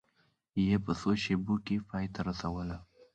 یې 0.67 0.77
په 0.85 0.91
څو 0.99 1.11
شېبو 1.23 1.55
کې 1.65 1.75
پای 1.89 2.05
ته 2.13 2.19
رسوله. 2.27 2.77